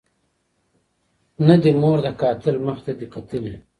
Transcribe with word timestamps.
نه 1.47 1.55
دي 1.63 1.71
مور 1.81 1.97
د 2.05 2.07
قاتل 2.21 2.55
مخ 2.67 2.77
ته 2.85 2.91
دي 2.99 3.07
کتلي 3.13 3.55